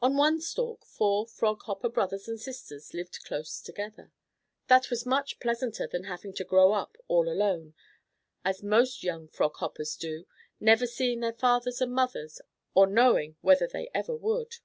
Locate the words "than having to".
5.88-6.44